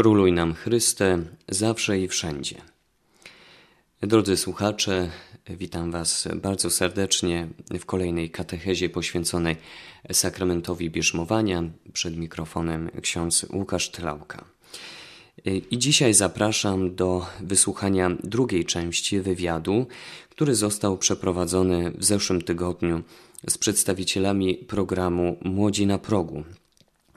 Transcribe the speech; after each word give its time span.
Króluj 0.00 0.32
nam 0.32 0.54
Chryste, 0.54 1.18
zawsze 1.48 1.98
i 1.98 2.08
wszędzie. 2.08 2.56
Drodzy 4.00 4.36
słuchacze, 4.36 5.10
witam 5.50 5.90
Was 5.90 6.28
bardzo 6.42 6.70
serdecznie 6.70 7.48
w 7.80 7.84
kolejnej 7.84 8.30
katechezie 8.30 8.90
poświęconej 8.90 9.56
sakramentowi 10.12 10.90
bierzmowania. 10.90 11.64
Przed 11.92 12.16
mikrofonem 12.16 12.90
ksiądz 13.02 13.46
Łukasz 13.52 13.90
Tlałka. 13.90 14.44
I 15.70 15.78
dzisiaj 15.78 16.14
zapraszam 16.14 16.94
do 16.94 17.26
wysłuchania 17.40 18.10
drugiej 18.24 18.64
części 18.64 19.20
wywiadu, 19.20 19.86
który 20.30 20.54
został 20.54 20.98
przeprowadzony 20.98 21.90
w 21.90 22.04
zeszłym 22.04 22.42
tygodniu 22.42 23.02
z 23.48 23.58
przedstawicielami 23.58 24.54
programu 24.54 25.36
Młodzi 25.44 25.86
na 25.86 25.98
Progu, 25.98 26.44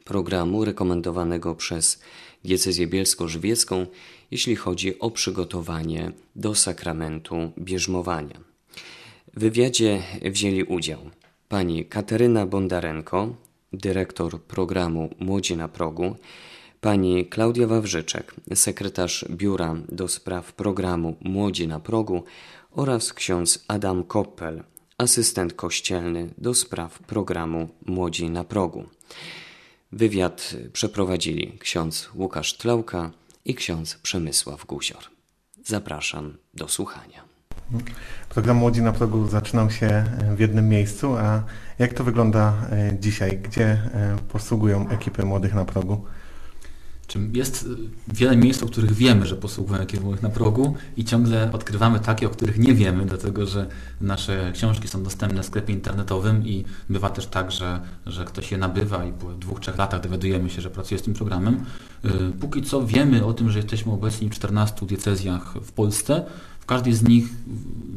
programu 0.05 0.65
rekomendowanego 0.65 1.55
przez 1.55 1.99
diecezję 2.43 2.87
bielsko-żywiecką, 2.87 3.85
jeśli 4.31 4.55
chodzi 4.55 4.99
o 4.99 5.11
przygotowanie 5.11 6.11
do 6.35 6.55
sakramentu 6.55 7.51
bierzmowania. 7.57 8.39
W 9.33 9.39
wywiadzie 9.39 10.03
wzięli 10.31 10.63
udział 10.63 10.99
pani 11.49 11.85
Kateryna 11.85 12.45
Bondarenko, 12.45 13.35
dyrektor 13.73 14.41
programu 14.41 15.09
Młodzi 15.19 15.57
na 15.57 15.67
Progu, 15.67 16.15
pani 16.81 17.25
Klaudia 17.25 17.67
Wawrzyczek, 17.67 18.35
sekretarz 18.55 19.25
biura 19.29 19.75
do 19.89 20.07
spraw 20.07 20.53
programu 20.53 21.15
Młodzi 21.21 21.67
na 21.67 21.79
Progu 21.79 22.23
oraz 22.71 23.13
ksiądz 23.13 23.63
Adam 23.67 24.03
Koppel, 24.03 24.63
asystent 24.97 25.53
kościelny 25.53 26.29
do 26.37 26.53
spraw 26.53 26.99
programu 26.99 27.69
Młodzi 27.85 28.29
na 28.29 28.43
Progu. 28.43 28.83
Wywiad 29.91 30.55
przeprowadzili 30.73 31.57
ksiądz 31.59 32.09
Łukasz 32.15 32.57
Tlałka 32.57 33.11
i 33.45 33.55
ksiądz 33.55 33.95
Przemysław 33.95 34.65
Guzior. 34.65 35.03
Zapraszam 35.65 36.37
do 36.53 36.67
słuchania. 36.67 37.23
Program 38.29 38.57
Młodzi 38.57 38.81
na 38.81 38.91
Progu 38.91 39.27
zaczynał 39.27 39.71
się 39.71 40.05
w 40.35 40.39
jednym 40.39 40.69
miejscu, 40.69 41.17
a 41.17 41.43
jak 41.79 41.93
to 41.93 42.03
wygląda 42.03 42.53
e, 42.71 42.97
dzisiaj? 42.99 43.37
Gdzie 43.37 43.65
e, 43.65 44.17
posługują 44.31 44.89
ekipy 44.89 45.25
Młodych 45.25 45.53
na 45.53 45.65
Progu? 45.65 46.05
Jest 47.33 47.63
y, 47.63 47.67
wiele 48.07 48.37
miejsc, 48.37 48.63
o 48.63 48.65
których 48.65 48.93
wiemy, 48.93 49.25
że 49.25 49.35
posługują 49.35 49.79
ekipy 49.79 50.03
na 50.21 50.29
progu 50.29 50.75
i 50.97 51.05
ciągle 51.05 51.51
odkrywamy 51.53 51.99
takie, 51.99 52.27
o 52.27 52.29
których 52.29 52.57
nie 52.57 52.73
wiemy, 52.73 53.05
dlatego 53.05 53.45
że 53.45 53.67
nasze 54.01 54.51
książki 54.53 54.87
są 54.87 55.03
dostępne 55.03 55.43
w 55.43 55.45
sklepie 55.45 55.73
internetowym 55.73 56.47
i 56.47 56.65
bywa 56.89 57.09
też 57.09 57.25
tak, 57.25 57.51
że, 57.51 57.81
że 58.05 58.25
ktoś 58.25 58.51
je 58.51 58.57
nabywa 58.57 59.05
i 59.05 59.13
po 59.13 59.33
dwóch, 59.33 59.59
trzech 59.59 59.77
latach 59.77 60.01
dowiadujemy 60.01 60.49
się, 60.49 60.61
że 60.61 60.69
pracuje 60.69 60.99
z 60.99 61.03
tym 61.03 61.13
programem. 61.13 61.65
Y, 62.05 62.09
póki 62.39 62.61
co 62.61 62.85
wiemy 62.85 63.25
o 63.25 63.33
tym, 63.33 63.49
że 63.49 63.59
jesteśmy 63.59 63.91
obecni 63.91 64.29
w 64.29 64.33
14 64.33 64.85
diecezjach 64.85 65.53
w 65.63 65.71
Polsce, 65.71 66.25
w 66.61 66.65
każdej 66.65 66.93
z 66.93 67.03
nich 67.03 67.29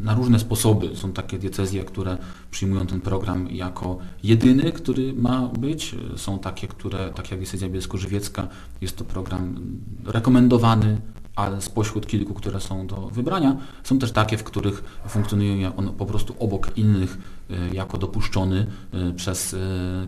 na 0.03 0.15
różne 0.15 0.39
sposoby 0.39 0.97
są 0.97 1.13
takie 1.13 1.39
diecezje, 1.39 1.85
które 1.85 2.19
przyjmują 2.51 2.87
ten 2.87 3.01
program 3.01 3.49
jako 3.51 3.99
jedyny, 4.23 4.73
który 4.73 5.13
ma 5.13 5.49
być. 5.49 5.95
Są 6.17 6.39
takie, 6.39 6.69
które, 6.69 7.11
tak 7.15 7.31
jak 7.31 7.41
diecezja 7.41 7.69
bielsko-żywiecka, 7.69 8.49
jest 8.81 8.97
to 8.97 9.05
program 9.05 9.57
rekomendowany, 10.05 11.01
ale 11.37 11.61
spośród 11.61 12.07
kilku, 12.07 12.35
które 12.35 12.61
są 12.61 12.87
do 12.87 12.97
wybrania, 12.97 13.57
są 13.83 13.99
też 13.99 14.13
takie, 14.13 14.39
w 14.39 14.45
których 14.45 14.85
funkcjonuje 15.09 15.77
on 15.77 15.93
po 15.93 16.07
prostu 16.07 16.35
obok 16.39 16.79
innych 16.79 17.19
y, 17.51 17.75
jako 17.75 17.99
dopuszczony 17.99 18.67
y, 19.11 19.13
przez 19.13 19.53
y, 19.53 19.59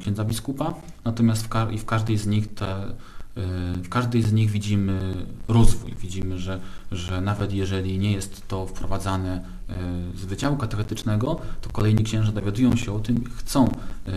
księdza 0.00 0.24
biskupa. 0.24 0.74
Natomiast 1.04 1.44
w, 1.44 1.48
ka 1.48 1.66
w 1.66 1.84
każdej 1.84 2.18
z 2.18 2.26
nich 2.26 2.54
te 2.54 2.94
w 3.82 3.88
każdej 3.88 4.22
z 4.22 4.32
nich 4.32 4.50
widzimy 4.50 5.26
rozwój, 5.48 5.94
widzimy, 6.00 6.38
że, 6.38 6.60
że 6.92 7.20
nawet 7.20 7.52
jeżeli 7.52 7.98
nie 7.98 8.12
jest 8.12 8.48
to 8.48 8.66
wprowadzane 8.66 9.44
y, 10.14 10.18
z 10.18 10.24
wydziału 10.24 10.56
katechetycznego, 10.56 11.40
to 11.60 11.70
kolejni 11.70 12.04
księża 12.04 12.32
dowiadują 12.32 12.76
się 12.76 12.92
o 12.92 13.00
tym, 13.00 13.24
chcą 13.36 13.70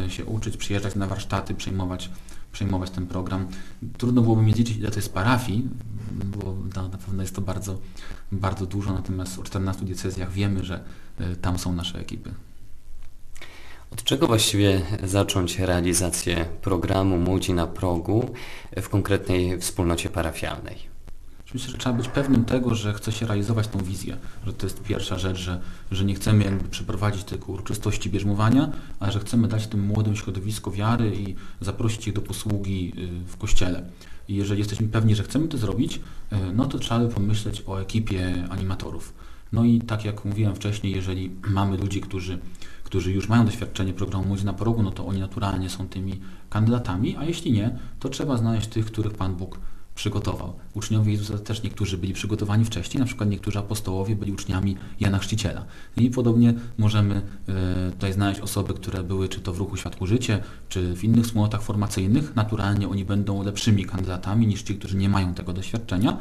y, 0.07 0.09
się 0.09 0.25
uczyć, 0.25 0.57
przyjeżdżać 0.57 0.95
na 0.95 1.07
warsztaty, 1.07 1.53
przejmować, 1.53 2.09
przejmować 2.51 2.89
ten 2.89 3.07
program. 3.07 3.47
Trudno 3.97 4.21
byłoby 4.21 4.41
mi 4.41 4.53
zliczyć, 4.53 4.77
ile 4.77 4.91
to 4.91 4.95
jest 4.95 5.13
parafii, 5.13 5.67
bo 6.11 6.55
na 6.81 6.97
pewno 6.97 7.23
jest 7.23 7.35
to 7.35 7.41
bardzo, 7.41 7.79
bardzo 8.31 8.65
dużo, 8.65 8.93
natomiast 8.93 9.39
o 9.39 9.43
14 9.43 9.85
diecezjach 9.85 10.31
wiemy, 10.31 10.65
że 10.65 10.83
tam 11.41 11.59
są 11.59 11.73
nasze 11.73 11.99
ekipy. 11.99 12.31
Od 13.91 14.03
czego 14.03 14.27
właściwie 14.27 14.81
zacząć 15.03 15.59
realizację 15.59 16.45
programu 16.61 17.17
Młodzi 17.17 17.53
na 17.53 17.67
progu 17.67 18.33
w 18.81 18.89
konkretnej 18.89 19.59
wspólnocie 19.59 20.09
parafialnej? 20.09 20.75
Myślę, 21.53 21.71
że 21.71 21.77
trzeba 21.77 21.95
być 21.95 22.07
pewnym 22.07 22.45
tego, 22.45 22.75
że 22.75 22.93
chce 22.93 23.11
się 23.11 23.25
realizować 23.25 23.67
tą 23.67 23.79
wizję, 23.79 24.17
że 24.45 24.53
to 24.53 24.65
jest 24.65 24.83
pierwsza 24.83 25.19
rzecz, 25.19 25.37
że, 25.37 25.61
że 25.91 26.05
nie 26.05 26.15
chcemy 26.15 26.43
jakby 26.43 26.69
przeprowadzić 26.69 27.23
tylko 27.23 27.51
uroczystości 27.51 28.09
bierzmowania, 28.09 28.71
ale 28.99 29.11
że 29.11 29.19
chcemy 29.19 29.47
dać 29.47 29.67
tym 29.67 29.85
młodym 29.85 30.15
środowisko 30.15 30.71
wiary 30.71 31.15
i 31.15 31.35
zaprosić 31.61 32.07
ich 32.07 32.13
do 32.13 32.21
posługi 32.21 32.93
y, 32.97 33.27
w 33.27 33.37
Kościele. 33.37 33.83
I 34.27 34.35
jeżeli 34.35 34.59
jesteśmy 34.59 34.87
pewni, 34.87 35.15
że 35.15 35.23
chcemy 35.23 35.47
to 35.47 35.57
zrobić, 35.57 35.95
y, 35.95 36.35
no 36.53 36.65
to 36.65 36.79
trzeba 36.79 36.99
by 36.99 37.13
pomyśleć 37.13 37.63
o 37.67 37.81
ekipie 37.81 38.47
animatorów. 38.49 39.13
No 39.51 39.63
i 39.63 39.81
tak 39.81 40.05
jak 40.05 40.25
mówiłem 40.25 40.55
wcześniej, 40.55 40.95
jeżeli 40.95 41.31
mamy 41.47 41.77
ludzi, 41.77 42.01
którzy 42.01 42.39
którzy 42.89 43.11
już 43.11 43.29
mają 43.29 43.45
doświadczenie 43.45 43.93
programu 43.93 44.25
Młodzi 44.27 44.45
na 44.45 44.53
progu, 44.53 44.83
no 44.83 44.91
to 44.91 45.07
oni 45.07 45.19
naturalnie 45.19 45.69
są 45.69 45.87
tymi 45.87 46.19
kandydatami, 46.49 47.15
a 47.17 47.25
jeśli 47.25 47.51
nie, 47.51 47.79
to 47.99 48.09
trzeba 48.09 48.37
znaleźć 48.37 48.67
tych, 48.67 48.85
których 48.85 49.13
Pan 49.13 49.35
Bóg 49.35 49.59
przygotował. 49.95 50.53
Uczniowie 50.73 51.11
Jezusa 51.11 51.37
też 51.37 51.63
niektórzy 51.63 51.97
byli 51.97 52.13
przygotowani 52.13 52.65
wcześniej, 52.65 52.99
na 52.99 53.05
przykład 53.05 53.29
niektórzy 53.29 53.59
apostołowie 53.59 54.15
byli 54.15 54.31
uczniami 54.31 54.75
Jana 54.99 55.19
Chrzciciela. 55.19 55.65
I 55.97 56.09
podobnie 56.09 56.53
możemy 56.77 57.15
e, 57.47 57.91
tutaj 57.91 58.13
znaleźć 58.13 58.39
osoby, 58.41 58.73
które 58.73 59.03
były 59.03 59.29
czy 59.29 59.39
to 59.39 59.53
w 59.53 59.57
ruchu 59.57 59.77
Światło 59.77 60.07
Życie, 60.07 60.43
czy 60.69 60.95
w 60.95 61.03
innych 61.03 61.25
wspólnotach 61.25 61.61
formacyjnych. 61.61 62.35
Naturalnie 62.35 62.89
oni 62.89 63.05
będą 63.05 63.43
lepszymi 63.43 63.85
kandydatami 63.85 64.47
niż 64.47 64.61
ci, 64.61 64.75
którzy 64.75 64.97
nie 64.97 65.09
mają 65.09 65.33
tego 65.33 65.53
doświadczenia. 65.53 66.17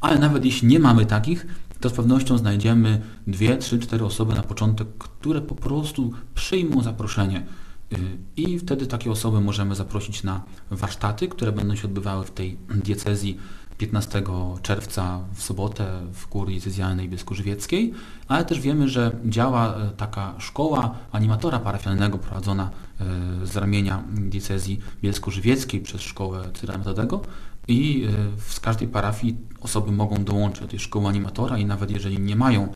Ale 0.00 0.18
nawet 0.18 0.44
jeśli 0.44 0.68
nie 0.68 0.78
mamy 0.78 1.06
takich, 1.06 1.46
to 1.80 1.88
z 1.88 1.92
pewnością 1.92 2.38
znajdziemy 2.38 3.00
dwie, 3.26 3.56
trzy, 3.56 3.78
cztery 3.78 4.04
osoby 4.04 4.34
na 4.34 4.42
początek, 4.42 4.88
które 4.98 5.40
po 5.40 5.54
prostu 5.54 6.12
przyjmą 6.34 6.82
zaproszenie. 6.82 7.46
Y, 7.92 7.96
I 8.36 8.58
wtedy 8.58 8.86
takie 8.86 9.10
osoby 9.10 9.40
możemy 9.40 9.74
zaprosić 9.74 10.22
na 10.22 10.42
warsztaty, 10.70 11.28
które 11.28 11.52
będą 11.52 11.76
się 11.76 11.84
odbywały 11.84 12.24
w 12.24 12.30
tej 12.30 12.56
diecezji 12.74 13.38
15 13.80 14.22
czerwca 14.62 15.20
w 15.34 15.42
sobotę 15.42 16.00
w 16.12 16.26
kurii 16.26 16.54
diecezjalnej 16.56 17.08
Bielsko-Żywieckiej, 17.08 17.92
ale 18.28 18.44
też 18.44 18.60
wiemy, 18.60 18.88
że 18.88 19.16
działa 19.24 19.74
e, 19.74 19.90
taka 19.96 20.34
szkoła 20.38 20.94
animatora 21.12 21.58
parafialnego 21.58 22.18
prowadzona 22.18 22.70
e, 23.00 23.46
z 23.46 23.56
ramienia 23.56 24.02
diecezji 24.12 24.80
bielsko-żywieckiej 25.02 25.80
przez 25.80 26.00
szkołę 26.00 26.42
Cyra 26.54 26.78
Metodego, 26.78 27.20
i 27.68 28.04
e, 28.04 28.40
z 28.50 28.60
każdej 28.60 28.88
parafii 28.88 29.36
osoby 29.60 29.92
mogą 29.92 30.24
dołączyć 30.24 30.60
do 30.60 30.68
tej 30.68 30.78
szkoły 30.78 31.08
animatora 31.08 31.58
i 31.58 31.64
nawet 31.64 31.90
jeżeli 31.90 32.20
nie 32.20 32.36
mają 32.36 32.72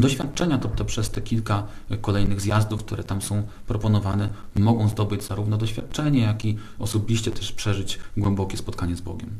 doświadczenia, 0.00 0.58
to, 0.58 0.68
to 0.68 0.84
przez 0.84 1.10
te 1.10 1.20
kilka 1.20 1.66
kolejnych 2.00 2.40
zjazdów, 2.40 2.84
które 2.84 3.04
tam 3.04 3.22
są 3.22 3.42
proponowane, 3.66 4.28
mogą 4.54 4.88
zdobyć 4.88 5.24
zarówno 5.24 5.56
doświadczenie, 5.56 6.20
jak 6.20 6.44
i 6.44 6.58
osobiście 6.78 7.30
też 7.30 7.52
przeżyć 7.52 7.98
głębokie 8.16 8.56
spotkanie 8.56 8.96
z 8.96 9.00
Bogiem. 9.00 9.30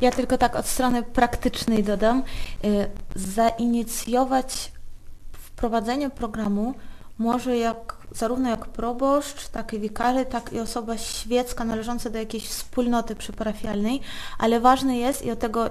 Ja 0.00 0.10
tylko 0.10 0.38
tak 0.38 0.56
od 0.56 0.66
strony 0.66 1.02
praktycznej 1.02 1.84
dodam, 1.84 2.22
y, 2.64 2.90
zainicjować 3.14 4.72
wprowadzenie 5.32 6.10
programu 6.10 6.74
może 7.18 7.56
jak, 7.56 7.96
zarówno 8.12 8.50
jak 8.50 8.66
proboszcz, 8.66 9.48
tak 9.48 9.72
i 9.72 9.80
wikary, 9.80 10.26
tak 10.26 10.52
i 10.52 10.60
osoba 10.60 10.98
świecka 10.98 11.64
należąca 11.64 12.10
do 12.10 12.18
jakiejś 12.18 12.44
wspólnoty 12.44 13.16
przyparafialnej, 13.16 14.00
ale 14.38 14.60
ważne 14.60 14.98
jest 14.98 15.24
i 15.24 15.30
od 15.30 15.38
tego, 15.38 15.70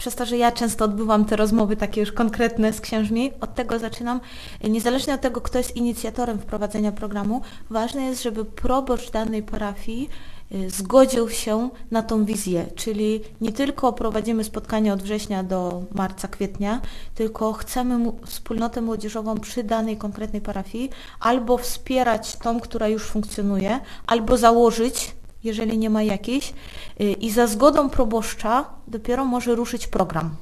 przez 0.00 0.14
to, 0.14 0.26
że 0.26 0.36
ja 0.36 0.52
często 0.52 0.84
odbywam 0.84 1.24
te 1.24 1.36
rozmowy 1.36 1.76
takie 1.76 2.00
już 2.00 2.12
konkretne 2.12 2.72
z 2.72 2.80
księżmi, 2.80 3.32
od 3.40 3.54
tego 3.54 3.78
zaczynam, 3.78 4.20
niezależnie 4.64 5.14
od 5.14 5.20
tego, 5.20 5.40
kto 5.40 5.58
jest 5.58 5.76
inicjatorem 5.76 6.38
wprowadzenia 6.38 6.92
programu, 6.92 7.42
ważne 7.70 8.02
jest, 8.02 8.22
żeby 8.22 8.44
proboszcz 8.44 9.10
danej 9.10 9.42
parafii 9.42 10.08
Y, 10.54 10.70
zgodził 10.70 11.28
się 11.28 11.70
na 11.90 12.02
tą 12.02 12.24
wizję, 12.24 12.66
czyli 12.76 13.20
nie 13.40 13.52
tylko 13.52 13.92
prowadzimy 13.92 14.44
spotkania 14.44 14.94
od 14.94 15.02
września 15.02 15.42
do 15.42 15.82
marca, 15.94 16.28
kwietnia, 16.28 16.80
tylko 17.14 17.52
chcemy 17.52 18.12
wspólnotę 18.26 18.80
młodzieżową 18.80 19.40
przy 19.40 19.64
danej 19.64 19.96
konkretnej 19.96 20.42
parafii 20.42 20.90
albo 21.20 21.58
wspierać 21.58 22.36
tą, 22.36 22.60
która 22.60 22.88
już 22.88 23.04
funkcjonuje, 23.04 23.80
albo 24.06 24.36
założyć, 24.36 25.14
jeżeli 25.44 25.78
nie 25.78 25.90
ma 25.90 26.02
jakiejś 26.02 26.54
y, 27.00 27.04
i 27.12 27.30
za 27.30 27.46
zgodą 27.46 27.90
proboszcza 27.90 28.64
dopiero 28.86 29.24
może 29.24 29.54
ruszyć 29.54 29.86
program. 29.86 30.34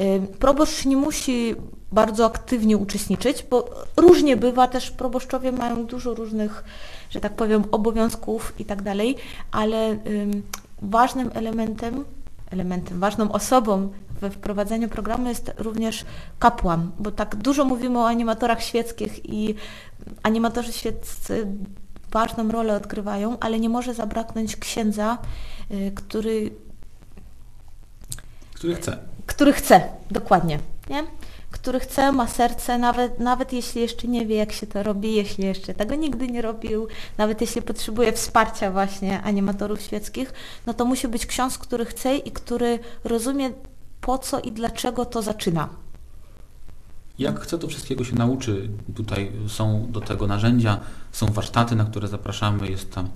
Y, 0.00 0.26
proboszcz 0.38 0.84
nie 0.84 0.96
musi 0.96 1.54
bardzo 1.92 2.26
aktywnie 2.26 2.76
uczestniczyć, 2.76 3.44
bo 3.50 3.70
różnie 3.96 4.36
bywa, 4.36 4.68
też 4.68 4.90
proboszczowie 4.90 5.52
mają 5.52 5.86
dużo 5.86 6.14
różnych 6.14 6.64
że 7.10 7.20
tak 7.20 7.36
powiem, 7.36 7.64
obowiązków 7.70 8.52
i 8.58 8.64
tak 8.64 8.82
dalej, 8.82 9.16
ale 9.50 9.98
ważnym 10.82 11.30
elementem 11.34 12.04
elementem, 12.50 13.00
ważną 13.00 13.32
osobą 13.32 13.92
we 14.20 14.30
wprowadzeniu 14.30 14.88
programu 14.88 15.28
jest 15.28 15.52
również 15.58 16.04
kapłan, 16.38 16.90
bo 16.98 17.10
tak 17.10 17.36
dużo 17.36 17.64
mówimy 17.64 17.98
o 17.98 18.08
animatorach 18.08 18.62
świeckich 18.62 19.20
i 19.24 19.54
animatorzy 20.22 20.72
świeccy 20.72 21.46
ważną 22.16 22.48
rolę 22.48 22.76
odgrywają, 22.76 23.38
ale 23.40 23.60
nie 23.60 23.68
może 23.68 23.94
zabraknąć 23.94 24.56
księdza, 24.56 25.18
y, 25.70 25.92
który... 25.94 26.50
Który 28.54 28.74
chce. 28.74 28.98
Który 29.26 29.52
chce, 29.52 29.80
dokładnie. 30.10 30.58
Nie? 30.90 31.04
który 31.50 31.80
chce, 31.80 32.12
ma 32.12 32.26
serce, 32.28 32.78
nawet, 32.78 33.20
nawet 33.20 33.52
jeśli 33.52 33.80
jeszcze 33.80 34.08
nie 34.08 34.26
wie, 34.26 34.36
jak 34.36 34.52
się 34.52 34.66
to 34.66 34.82
robi, 34.82 35.14
jeśli 35.14 35.44
jeszcze 35.44 35.74
tego 35.74 35.94
nigdy 35.94 36.28
nie 36.28 36.42
robił, 36.42 36.88
nawet 37.18 37.40
jeśli 37.40 37.62
potrzebuje 37.62 38.12
wsparcia 38.12 38.70
właśnie 38.70 39.22
animatorów 39.22 39.80
świeckich, 39.80 40.32
no 40.66 40.74
to 40.74 40.84
musi 40.84 41.08
być 41.08 41.26
ksiądz, 41.26 41.58
który 41.58 41.84
chce 41.84 42.16
i 42.16 42.30
który 42.30 42.78
rozumie 43.04 43.50
po 44.00 44.18
co 44.18 44.40
i 44.40 44.52
dlaczego 44.52 45.04
to 45.04 45.22
zaczyna. 45.22 45.68
Jak 47.18 47.40
chce, 47.40 47.58
to 47.58 47.68
wszystkiego 47.68 48.04
się 48.04 48.14
nauczy. 48.14 48.68
Tutaj 48.94 49.32
są 49.48 49.86
do 49.90 50.00
tego 50.00 50.26
narzędzia, 50.26 50.80
są 51.12 51.26
warsztaty, 51.26 51.76
na 51.76 51.84
które 51.84 52.08
zapraszamy, 52.08 52.70
jest 52.70 52.92
tam 52.94 53.08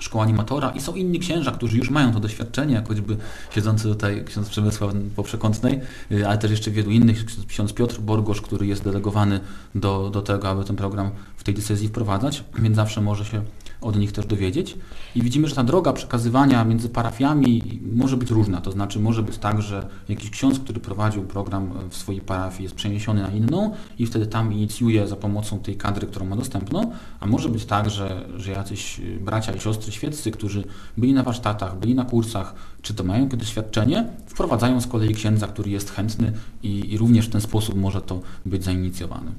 szkoła 0.00 0.24
animatora 0.24 0.70
i 0.70 0.80
są 0.80 0.94
inni 0.94 1.18
księża, 1.18 1.50
którzy 1.50 1.78
już 1.78 1.90
mają 1.90 2.12
to 2.12 2.20
doświadczenie, 2.20 2.74
jak 2.74 2.88
choćby 2.88 3.16
siedzący 3.54 3.84
tutaj 3.84 4.24
ksiądz 4.24 4.48
Przemysław 4.48 4.94
po 5.16 5.22
Przekątnej, 5.22 5.80
y, 6.12 6.28
ale 6.28 6.38
też 6.38 6.50
jeszcze 6.50 6.70
wielu 6.70 6.90
innych, 6.90 7.24
ksiądz 7.48 7.72
Piotr 7.72 8.00
Borgosz, 8.00 8.40
który 8.40 8.66
jest 8.66 8.84
delegowany 8.84 9.40
do, 9.74 10.10
do 10.10 10.22
tego, 10.22 10.48
aby 10.48 10.64
ten 10.64 10.76
program 10.76 11.10
w 11.36 11.44
tej 11.44 11.54
decyzji 11.54 11.88
wprowadzać, 11.88 12.44
więc 12.58 12.76
zawsze 12.76 13.00
może 13.00 13.24
się 13.24 13.42
od 13.80 13.96
nich 13.96 14.12
też 14.12 14.26
dowiedzieć. 14.26 14.76
I 15.14 15.22
widzimy, 15.22 15.48
że 15.48 15.54
ta 15.54 15.64
droga 15.64 15.92
przekazywania 15.92 16.64
między 16.64 16.88
parafiami 16.88 17.80
może 17.92 18.16
być 18.16 18.30
różna. 18.30 18.60
To 18.60 18.72
znaczy 18.72 19.00
może 19.00 19.22
być 19.22 19.38
tak, 19.38 19.62
że 19.62 19.88
jakiś 20.08 20.30
ksiądz, 20.30 20.60
który 20.60 20.80
prowadził 20.80 21.22
program 21.22 21.70
w 21.90 21.96
swojej 21.96 22.20
parafii 22.20 22.62
jest 22.62 22.74
przeniesiony 22.74 23.22
na 23.22 23.28
inną 23.28 23.74
i 23.98 24.06
wtedy 24.06 24.26
tam 24.26 24.52
inicjuje 24.52 25.08
za 25.08 25.16
pomocą 25.16 25.58
tej 25.58 25.76
kadry, 25.76 26.06
którą 26.06 26.26
ma 26.26 26.36
dostępną, 26.36 26.92
a 27.20 27.26
może 27.26 27.48
być 27.48 27.64
tak, 27.64 27.90
że, 27.90 28.28
że 28.36 28.52
jacyś 28.52 29.00
bracia 29.20 29.52
i 29.52 29.60
siostry 29.60 29.92
świeccy, 29.92 30.30
którzy 30.30 30.64
byli 30.96 31.14
na 31.14 31.22
warsztatach, 31.22 31.78
byli 31.78 31.94
na 31.94 32.04
kursach, 32.04 32.54
czy 32.82 32.94
to 32.94 33.04
mają 33.04 33.28
doświadczenie, 33.28 34.06
wprowadzają 34.26 34.80
z 34.80 34.86
kolei 34.86 35.14
księdza, 35.14 35.46
który 35.46 35.70
jest 35.70 35.90
chętny 35.90 36.32
i, 36.62 36.92
i 36.92 36.98
również 36.98 37.26
w 37.26 37.30
ten 37.30 37.40
sposób 37.40 37.74
może 37.74 38.02
to 38.02 38.20
być 38.46 38.64
zainicjowane. 38.64 39.30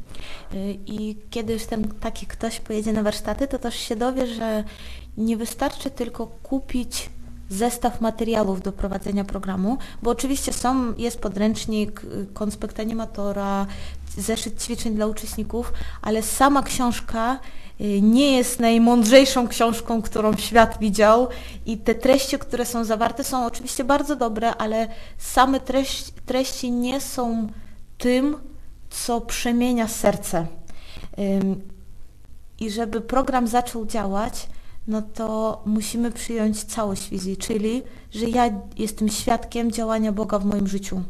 I 0.85 1.15
kiedy 1.29 1.53
już 1.53 1.65
ten 1.65 1.87
taki 1.87 2.25
ktoś 2.25 2.59
pojedzie 2.59 2.93
na 2.93 3.03
warsztaty, 3.03 3.47
to 3.47 3.59
też 3.59 3.75
się 3.75 3.95
dowie, 3.95 4.27
że 4.27 4.63
nie 5.17 5.37
wystarczy 5.37 5.89
tylko 5.89 6.27
kupić 6.27 7.09
zestaw 7.49 8.01
materiałów 8.01 8.61
do 8.61 8.71
prowadzenia 8.71 9.23
programu, 9.23 9.77
bo 10.03 10.11
oczywiście 10.11 10.53
są, 10.53 10.93
jest 10.97 11.21
podręcznik, 11.21 12.01
konspekt 12.33 12.79
animatora, 12.79 13.67
zeszyt 14.17 14.63
ćwiczeń 14.63 14.95
dla 14.95 15.07
uczestników, 15.07 15.73
ale 16.01 16.23
sama 16.23 16.63
książka 16.63 17.39
y, 17.81 18.01
nie 18.01 18.37
jest 18.37 18.59
najmądrzejszą 18.59 19.47
książką, 19.47 20.01
którą 20.01 20.37
świat 20.37 20.77
widział 20.79 21.27
i 21.65 21.77
te 21.77 21.95
treści, 21.95 22.39
które 22.39 22.65
są 22.65 22.83
zawarte 22.83 23.23
są 23.23 23.45
oczywiście 23.45 23.83
bardzo 23.83 24.15
dobre, 24.15 24.55
ale 24.55 24.87
same 25.17 25.59
treści, 25.59 26.11
treści 26.25 26.71
nie 26.71 27.01
są 27.01 27.47
tym, 27.97 28.37
co 28.89 29.21
przemienia 29.21 29.87
serce. 29.87 30.47
I 32.59 32.71
żeby 32.71 33.01
program 33.01 33.47
zaczął 33.47 33.85
działać, 33.85 34.47
no 34.87 35.01
to 35.01 35.61
musimy 35.65 36.11
przyjąć 36.11 36.63
całość 36.63 37.09
wizji, 37.09 37.37
czyli 37.37 37.83
że 38.11 38.25
ja 38.25 38.49
jestem 38.77 39.09
świadkiem 39.09 39.71
działania 39.71 40.11
Boga 40.11 40.39
w 40.39 40.45
moim 40.45 40.67
życiu. 40.67 41.01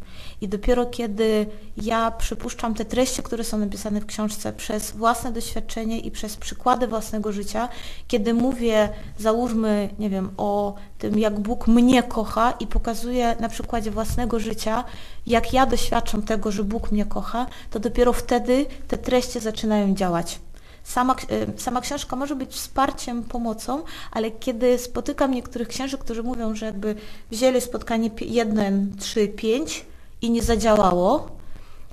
I 0.41 0.47
dopiero 0.47 0.85
kiedy 0.85 1.45
ja 1.77 2.11
przypuszczam 2.11 2.73
te 2.73 2.85
treści, 2.85 3.23
które 3.23 3.43
są 3.43 3.57
napisane 3.57 4.01
w 4.01 4.05
książce 4.05 4.53
przez 4.53 4.91
własne 4.91 5.31
doświadczenie 5.31 5.99
i 5.99 6.11
przez 6.11 6.37
przykłady 6.37 6.87
własnego 6.87 7.31
życia, 7.31 7.69
kiedy 8.07 8.33
mówię, 8.33 8.89
załóżmy, 9.17 9.89
nie 9.99 10.09
wiem, 10.09 10.29
o 10.37 10.73
tym, 10.97 11.19
jak 11.19 11.39
Bóg 11.39 11.67
mnie 11.67 12.03
kocha 12.03 12.51
i 12.51 12.67
pokazuję 12.67 13.35
na 13.39 13.49
przykładzie 13.49 13.91
własnego 13.91 14.39
życia, 14.39 14.83
jak 15.27 15.53
ja 15.53 15.65
doświadczam 15.65 16.21
tego, 16.21 16.51
że 16.51 16.63
Bóg 16.63 16.91
mnie 16.91 17.05
kocha, 17.05 17.45
to 17.69 17.79
dopiero 17.79 18.13
wtedy 18.13 18.65
te 18.87 18.97
treści 18.97 19.39
zaczynają 19.39 19.95
działać. 19.95 20.39
Sama, 20.83 21.15
e, 21.15 21.59
sama 21.59 21.81
książka 21.81 22.15
może 22.15 22.35
być 22.35 22.51
wsparciem, 22.51 23.23
pomocą, 23.23 23.83
ale 24.11 24.31
kiedy 24.31 24.77
spotykam 24.77 25.31
niektórych 25.31 25.67
księży, 25.67 25.97
którzy 25.97 26.23
mówią, 26.23 26.55
że 26.55 26.65
jakby 26.65 26.95
wzięli 27.31 27.61
spotkanie 27.61 28.09
1, 28.21 28.95
3, 28.99 29.27
5 29.27 29.85
i 30.21 30.31
nie 30.31 30.41
zadziałało, 30.41 31.27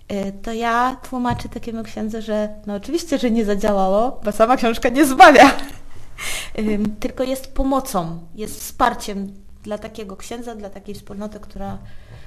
e, 0.08 0.32
to 0.32 0.52
ja 0.52 0.96
tłumaczę 1.10 1.48
takiemu 1.48 1.82
księdze, 1.82 2.22
że 2.22 2.48
no 2.66 2.74
oczywiście, 2.74 3.18
że 3.18 3.30
nie 3.30 3.44
zadziałało, 3.44 4.20
bo 4.24 4.32
sama 4.32 4.56
książka 4.56 4.88
nie 4.88 5.06
zbawia, 5.06 5.50
tylko 7.00 7.24
jest 7.24 7.54
pomocą, 7.54 8.18
jest 8.34 8.60
wsparciem 8.60 9.32
dla 9.62 9.78
takiego 9.78 10.16
księdza, 10.16 10.54
dla 10.54 10.70
takiej 10.70 10.94
wspólnoty, 10.94 11.40
która 11.40 11.78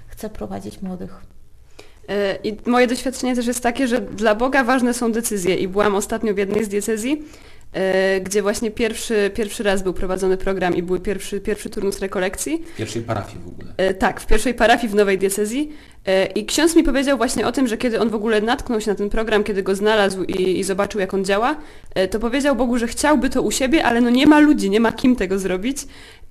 chce 0.08 0.30
prowadzić 0.30 0.82
młodych. 0.82 1.22
E, 2.10 2.38
I 2.44 2.58
moje 2.66 2.88
doświadczenie 2.88 3.36
też 3.36 3.48
jest 3.48 3.64
takie, 3.64 3.88
że 3.88 4.02
dla 4.02 4.36
Boga 4.36 4.64
ważne 4.64 4.94
są 4.94 5.12
decyzje. 5.12 5.56
I 5.56 5.68
byłam 5.68 5.96
ostatnio 5.96 6.34
w 6.34 6.38
jednej 6.38 6.66
z 6.66 6.68
diecezji, 6.68 7.24
e, 7.74 8.22
gdzie 8.22 8.42
właśnie 8.42 8.72
pierwszy, 8.72 9.32
pierwszy 9.34 9.64
raz 9.64 9.84
był 9.84 9.94
prowadzony 9.94 10.38
program 10.38 10.76
i 10.76 10.84
był 10.84 11.00
pierwszy, 11.00 11.42
pierwszy 11.42 11.70
turnus 11.70 12.00
rekolekcji. 12.00 12.64
W 12.74 12.76
pierwszej 12.76 13.02
parafii 13.02 13.40
w 13.46 13.48
ogóle. 13.48 13.74
E, 13.78 13.94
tak, 13.94 14.22
w 14.22 14.26
pierwszej 14.26 14.54
parafii 14.54 14.90
w 14.90 14.96
nowej 14.96 15.18
diecezji. 15.18 15.72
E, 16.08 16.26
I 16.26 16.46
ksiądz 16.46 16.76
mi 16.76 16.84
powiedział 16.84 17.18
właśnie 17.18 17.48
o 17.48 17.52
tym, 17.52 17.68
że 17.68 17.78
kiedy 17.78 18.00
on 18.00 18.10
w 18.10 18.16
ogóle 18.16 18.42
natknął 18.42 18.82
się 18.82 18.92
na 18.92 18.98
ten 18.98 19.10
program, 19.10 19.44
kiedy 19.44 19.64
go 19.64 19.76
znalazł 19.76 20.24
i, 20.24 20.60
i, 20.60 20.64
zobaczył, 20.64 21.02
jak 21.02 21.14
on 21.14 21.26
działa, 21.26 21.56
e, 21.96 22.08
to 22.08 22.20
powiedział 22.20 22.56
Bogu, 22.56 22.78
że 22.78 22.88
chciałby 22.88 23.30
to 23.30 23.42
u 23.42 23.52
siebie, 23.52 23.86
ale 23.86 24.02
no 24.02 24.10
nie 24.10 24.28
ma 24.28 24.40
ludzi, 24.40 24.70
nie 24.70 24.80
ma 24.80 24.92
kim 24.92 25.16
tego 25.16 25.40
zrobić. 25.40 25.78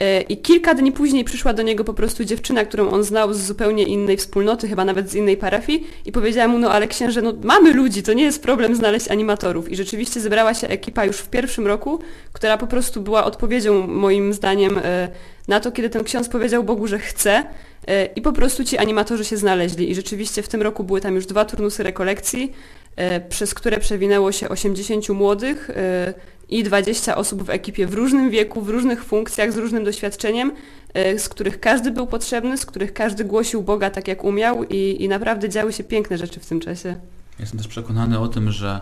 E, 0.01 0.21
I 0.21 0.37
kilka 0.37 0.75
dni 0.75 0.93
później 0.93 1.25
przyszła 1.25 1.53
do 1.53 1.63
niego 1.63 1.85
po 1.85 1.95
prostu 1.95 2.25
dziewczyna, 2.25 2.65
którą 2.65 2.91
on 2.91 3.05
znał 3.05 3.35
z 3.35 3.41
zupełnie 3.41 3.85
innej 3.85 4.17
wspólnoty, 4.17 4.69
chyba 4.69 4.85
nawet 4.85 5.11
z 5.11 5.15
innej 5.15 5.37
parafii 5.37 5.87
i 6.07 6.13
powiedziała 6.13 6.49
mu, 6.49 6.59
no 6.59 6.73
ale 6.73 6.89
księże, 6.89 7.23
no 7.23 7.33
mamy 7.43 7.73
ludzi, 7.73 8.03
to 8.03 8.13
nie 8.13 8.25
jest 8.25 8.43
problem 8.43 8.75
znaleźć 8.77 9.09
animatorów. 9.09 9.73
I 9.73 9.77
rzeczywiście 9.77 10.21
zebrała 10.21 10.55
się 10.55 10.69
ekipa 10.69 11.05
już 11.05 11.17
w 11.17 11.29
pierwszym 11.29 11.67
roku, 11.67 11.99
która 12.33 12.59
po 12.59 12.67
prostu 12.67 13.01
była 13.01 13.25
odpowiedzią 13.25 13.87
moim 13.87 14.33
zdaniem 14.33 14.81
na 15.50 15.61
to, 15.61 15.73
kiedy 15.73 15.91
ten 15.91 16.05
ksiądz 16.05 16.29
powiedział 16.29 16.64
Bogu, 16.64 16.87
że 16.87 16.99
chce, 16.99 17.44
E, 17.87 18.05
I 18.05 18.23
po 18.23 18.32
prostu 18.32 18.64
ci 18.64 18.79
animatorzy 18.79 19.25
się 19.25 19.37
znaleźli 19.37 19.91
i 19.91 19.94
rzeczywiście 19.94 20.42
w 20.42 20.49
tym 20.49 20.62
roku 20.62 20.85
były 20.85 21.00
tam 21.00 21.14
już 21.14 21.26
dwa 21.26 21.45
turnusy 21.45 21.83
rekolekcji, 21.83 22.52
e, 22.97 23.21
przez 23.21 23.54
które 23.54 23.78
przewinęło 23.78 24.33
się 24.33 24.49
80 24.49 25.09
młodych 25.09 25.71
e, 25.71 26.14
i 26.49 26.62
20 26.64 27.16
osób 27.16 27.42
w 27.42 27.50
ekipie 27.50 27.87
w 27.87 27.95
różnym 27.95 28.30
wieku, 28.30 28.62
w 28.62 28.69
różnych 28.69 29.04
funkcjach, 29.04 29.52
z 29.52 29.57
różnym 29.57 29.85
doświadczeniem, 29.85 30.52
z 30.95 31.28
których 31.28 31.61
każdy 31.61 31.90
był 31.90 32.07
potrzebny, 32.07 32.59
z 32.59 32.66
których 32.66 32.92
każdy 32.92 33.25
głosił 33.25 33.62
Boga 33.62 33.90
tak 33.90 34.09
jak 34.09 34.25
umiał 34.25 34.64
i, 34.64 34.97
i 35.00 35.09
naprawdę 35.09 35.49
działy 35.49 35.73
się 35.73 35.85
piękne 35.85 36.19
rzeczy 36.19 36.40
w 36.40 36.47
tym 36.47 36.61
czasie. 36.61 36.97
Jestem 37.38 37.59
też 37.59 37.69
przekonany 37.69 38.19
o 38.19 38.28
tym, 38.28 38.50
że 38.50 38.80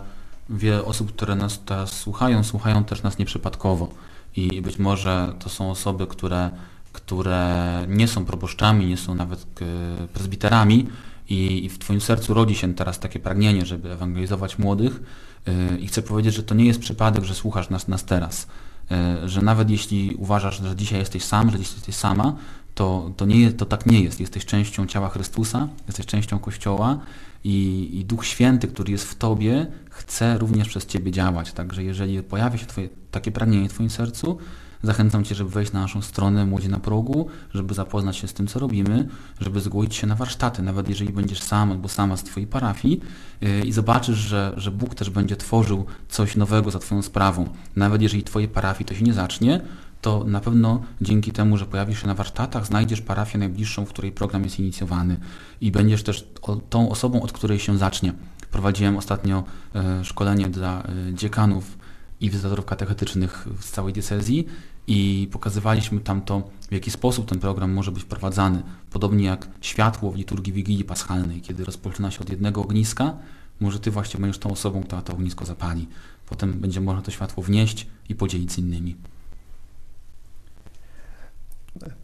wiele 0.50 0.84
osób, 0.84 1.12
które 1.12 1.34
nas 1.34 1.60
teraz 1.64 1.92
słuchają, 1.92 2.44
słuchają 2.44 2.84
też 2.84 3.02
nas 3.02 3.18
nieprzypadkowo 3.18 3.88
i 4.37 4.62
być 4.62 4.78
może 4.78 5.35
to 5.38 5.49
są 5.49 5.70
osoby, 5.70 6.06
które 6.06 6.50
które 6.92 7.85
nie 7.88 8.08
są 8.08 8.25
proboszczami, 8.25 8.87
nie 8.87 8.97
są 8.97 9.14
nawet 9.14 9.47
e, 9.62 10.08
prezbiterami. 10.08 10.87
I 11.28 11.68
w 11.68 11.78
Twoim 11.78 12.00
sercu 12.00 12.35
rodzi 12.35 12.54
się 12.54 12.75
teraz 12.75 12.99
takie 12.99 13.18
pragnienie, 13.20 13.66
żeby 13.66 13.92
ewangelizować 13.92 14.58
młodych. 14.58 15.00
E, 15.47 15.78
i 15.78 15.87
chcę 15.87 16.02
powiedzieć, 16.02 16.35
że 16.35 16.42
to 16.42 16.54
nie 16.54 16.64
jest 16.64 16.80
przypadek, 16.80 17.25
że 17.25 17.35
słuchasz 17.35 17.70
nas, 17.70 17.88
nas 17.88 18.04
teraz, 18.04 18.47
e, 18.90 19.28
że 19.28 19.42
nawet 19.42 19.70
jeśli 19.70 20.14
uważasz, 20.18 20.62
że 20.62 20.76
dzisiaj 20.76 20.99
jesteś 20.99 21.25
sam, 21.25 21.50
że 21.50 21.58
dzisiaj 21.58 21.75
jesteś 21.75 21.94
sama, 21.94 22.37
to, 22.78 23.11
to, 23.16 23.26
nie, 23.26 23.52
to 23.52 23.66
tak 23.66 23.87
nie 23.87 24.00
jest. 24.00 24.20
Jesteś 24.20 24.47
częścią 24.47 24.87
ciała 24.87 25.08
Chrystusa, 25.08 25.68
jesteś 25.87 26.06
częścią 26.06 26.38
Kościoła 26.38 26.99
i, 27.44 27.88
i 27.92 28.04
Duch 28.04 28.26
Święty, 28.26 28.68
który 28.68 28.92
jest 28.92 29.04
w 29.04 29.14
Tobie, 29.14 29.66
chce 29.90 30.38
również 30.38 30.68
przez 30.68 30.87
Ciebie 30.87 31.11
działać. 31.12 31.52
Także 31.52 31.85
jeżeli 31.85 32.23
pojawia 32.23 32.58
się 32.58 32.66
twoje, 32.66 32.88
takie 33.11 33.32
pragnienie 33.32 33.68
w 33.68 33.73
Twoim 33.73 33.90
sercu, 33.90 34.38
Zachęcam 34.82 35.25
Cię, 35.25 35.35
żeby 35.35 35.50
wejść 35.50 35.73
na 35.73 35.80
naszą 35.80 36.02
stronę 36.02 36.47
Młodzi 36.47 36.68
na 36.68 36.80
Progu, 36.80 37.28
żeby 37.54 37.75
zapoznać 37.75 38.16
się 38.16 38.28
z 38.28 38.35
tym, 38.35 38.47
co 38.47 38.58
robimy, 38.58 39.08
żeby 39.40 39.61
zgłosić 39.61 39.94
się 39.94 40.06
na 40.06 40.14
warsztaty, 40.14 40.62
nawet 40.62 40.88
jeżeli 40.88 41.12
będziesz 41.12 41.42
sam 41.42 41.73
albo 41.73 41.88
sama 41.88 42.16
z 42.16 42.23
Twojej 42.23 42.47
parafii 42.47 43.00
yy, 43.40 43.61
i 43.61 43.73
zobaczysz, 43.73 44.18
że, 44.18 44.52
że 44.56 44.70
Bóg 44.70 44.94
też 44.94 45.11
będzie 45.11 45.37
tworzył 45.37 45.85
coś 46.08 46.37
nowego 46.37 46.70
za 46.70 46.78
Twoją 46.78 47.02
sprawą. 47.02 47.49
Nawet 47.76 48.02
jeżeli 48.02 48.23
Twojej 48.23 48.49
parafii 48.49 48.85
to 48.88 48.94
się 48.94 49.04
nie 49.04 49.12
zacznie, 49.12 49.61
to 50.00 50.25
na 50.25 50.40
pewno 50.40 50.83
dzięki 51.00 51.33
temu, 51.33 51.57
że 51.57 51.67
pojawisz 51.67 52.00
się 52.00 52.07
na 52.07 52.14
warsztatach, 52.14 52.67
znajdziesz 52.67 53.00
parafię 53.00 53.38
najbliższą, 53.38 53.85
w 53.85 53.88
której 53.88 54.12
program 54.12 54.45
jest 54.45 54.59
inicjowany 54.59 55.17
i 55.61 55.71
będziesz 55.71 56.02
też 56.02 56.28
tą 56.71 56.90
osobą, 56.90 57.23
od 57.23 57.33
której 57.33 57.59
się 57.59 57.78
zacznie. 57.78 58.12
Prowadziłem 58.50 58.97
ostatnio 58.97 59.45
e, 59.75 60.05
szkolenie 60.05 60.49
dla 60.49 60.83
e, 60.83 61.14
dziekanów 61.14 61.78
i 62.21 62.31
wizytatorów 62.31 62.64
katechetycznych 62.64 63.49
z 63.61 63.71
całej 63.71 63.93
diecezji 63.93 64.47
i 64.87 65.28
pokazywaliśmy 65.33 66.00
tam 66.00 66.23
to, 66.23 66.50
w 66.69 66.73
jaki 66.73 66.90
sposób 66.90 67.28
ten 67.28 67.38
program 67.38 67.73
może 67.73 67.93
być 67.93 68.02
wprowadzany. 68.02 68.62
Podobnie 68.90 69.25
jak 69.25 69.49
światło 69.61 70.11
w 70.11 70.17
liturgii 70.17 70.52
Wigilii 70.52 70.85
Paschalnej, 70.85 71.40
kiedy 71.40 71.64
rozpoczyna 71.64 72.11
się 72.11 72.21
od 72.21 72.31
jednego 72.31 72.62
ogniska, 72.62 73.17
może 73.61 73.81
Ty 73.81 73.90
właśnie 73.90 74.21
będziesz 74.21 74.38
tą 74.38 74.50
osobą, 74.50 74.83
która 74.83 75.02
to 75.02 75.12
ognisko 75.12 75.45
zapali. 75.45 75.88
Potem 76.28 76.52
będzie 76.52 76.81
można 76.81 77.02
to 77.02 77.11
światło 77.11 77.43
wnieść 77.43 77.87
i 78.09 78.14
podzielić 78.14 78.52
z 78.52 78.59
innymi. 78.59 78.97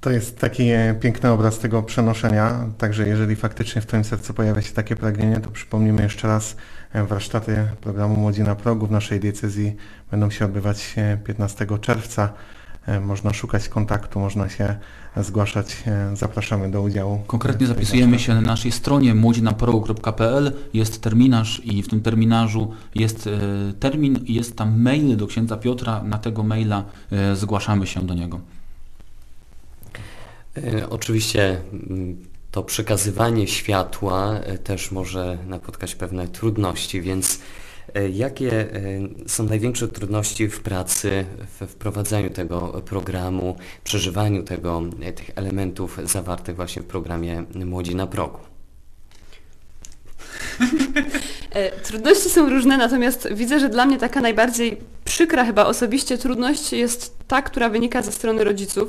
To 0.00 0.11
jest 0.11 0.38
taki 0.38 0.62
e, 0.62 0.95
piękny 1.00 1.31
obraz 1.31 1.59
tego 1.59 1.83
przenoszenia, 1.83 2.66
także 2.78 3.09
jeżeli 3.09 3.37
faktycznie 3.37 3.83
w 3.83 3.87
Twoim 3.87 4.04
sercu 4.04 4.35
pojawia 4.35 4.62
się 4.62 4.73
takie 4.73 4.97
pragnienie, 4.97 5.40
to 5.40 5.50
przypomnimy 5.50 6.02
jeszcze 6.02 6.28
raz, 6.28 6.57
e, 6.93 7.04
warsztaty 7.04 7.57
programu 7.81 8.16
Młodzi 8.16 8.43
na 8.43 8.54
Progu 8.54 8.87
w 8.87 8.90
naszej 8.90 9.21
diecezji 9.21 9.76
będą 10.11 10.31
się 10.31 10.45
odbywać 10.45 10.95
15 11.25 11.66
e, 11.71 11.78
czerwca. 11.78 12.33
Można 13.00 13.33
szukać 13.33 13.69
kontaktu, 13.69 14.21
można 14.21 14.49
się 14.49 14.76
zgłaszać. 15.16 15.85
Zapraszamy 16.14 16.71
do 16.71 16.83
udziału. 16.83 17.23
Konkretnie 17.26 17.66
zapisujemy 17.66 18.19
się 18.19 18.35
na 18.35 18.40
naszej 18.40 18.73
stronie 18.73 19.14
młodzinaprogu.pl. 19.14 20.52
Jest 20.75 21.02
terminarz 21.02 21.62
i 21.64 21.83
w 21.83 21.88
tym 21.88 22.00
terminarzu 22.00 22.71
jest 22.95 23.28
termin 23.81 24.16
i 24.25 24.35
jest 24.35 24.57
tam 24.57 24.81
mail 24.81 25.16
do 25.16 25.26
księdza 25.26 25.57
Piotra. 25.57 26.02
Na 26.02 26.19
tego 26.19 26.43
maila 26.43 26.85
zgłaszamy 27.35 27.87
się 27.87 28.00
do 28.00 28.14
niego. 28.14 28.40
E, 30.62 30.88
oczywiście 30.90 31.61
mm, 31.73 32.25
to 32.50 32.62
przekazywanie 32.62 33.46
światła 33.46 34.34
e, 34.34 34.58
też 34.58 34.90
może 34.90 35.38
napotkać 35.46 35.94
pewne 35.94 36.28
trudności, 36.28 37.00
więc 37.00 37.38
e, 37.94 38.08
jakie 38.08 38.66
są 39.26 39.44
największe 39.44 39.88
trudności 39.88 40.49
w 40.49 40.61
pracy, 40.61 41.25
w 41.61 41.66
wprowadzaniu 41.66 42.30
tego 42.30 42.82
programu, 42.84 43.56
przeżywaniu 43.84 44.42
tego, 44.42 44.82
tych 45.14 45.30
elementów 45.34 45.99
zawartych 46.04 46.56
właśnie 46.56 46.82
w 46.82 46.87
programie 46.87 47.44
Młodzi 47.54 47.94
na 47.94 48.06
progu? 48.06 48.38
Trudności 51.82 52.30
są 52.30 52.50
różne, 52.50 52.76
natomiast 52.76 53.28
widzę, 53.32 53.61
że 53.61 53.68
dla 53.68 53.87
mnie 53.87 53.99
taka 53.99 54.20
najbardziej 54.20 54.76
przykra 55.04 55.44
chyba 55.44 55.66
osobiście 55.66 56.18
trudność 56.18 56.73
jest 56.73 57.18
ta, 57.28 57.42
która 57.42 57.68
wynika 57.68 58.02
ze 58.02 58.12
strony 58.12 58.44
rodziców 58.44 58.88